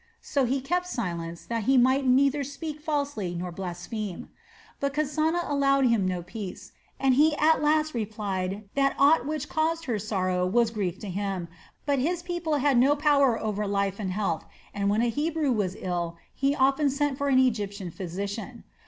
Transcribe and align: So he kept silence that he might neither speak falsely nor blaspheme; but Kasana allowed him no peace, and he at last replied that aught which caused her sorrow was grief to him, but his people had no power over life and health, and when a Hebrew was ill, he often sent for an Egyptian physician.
So 0.23 0.45
he 0.45 0.61
kept 0.61 0.87
silence 0.87 1.45
that 1.45 1.65
he 1.65 1.77
might 1.77 2.07
neither 2.07 2.43
speak 2.43 2.81
falsely 2.81 3.35
nor 3.35 3.51
blaspheme; 3.51 4.29
but 4.79 4.95
Kasana 4.95 5.45
allowed 5.47 5.85
him 5.85 6.07
no 6.07 6.23
peace, 6.23 6.71
and 6.99 7.13
he 7.13 7.35
at 7.37 7.61
last 7.61 7.93
replied 7.93 8.63
that 8.73 8.95
aught 8.97 9.27
which 9.27 9.47
caused 9.47 9.85
her 9.85 9.99
sorrow 9.99 10.47
was 10.47 10.71
grief 10.71 10.97
to 11.01 11.09
him, 11.11 11.47
but 11.85 11.99
his 11.99 12.23
people 12.23 12.55
had 12.55 12.79
no 12.79 12.95
power 12.95 13.39
over 13.39 13.67
life 13.67 13.99
and 13.99 14.11
health, 14.11 14.43
and 14.73 14.89
when 14.89 15.03
a 15.03 15.09
Hebrew 15.11 15.51
was 15.51 15.75
ill, 15.77 16.17
he 16.33 16.55
often 16.55 16.89
sent 16.89 17.15
for 17.19 17.27
an 17.27 17.37
Egyptian 17.37 17.91
physician. 17.91 18.63